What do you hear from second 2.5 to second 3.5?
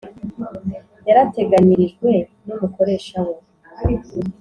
umukoresha we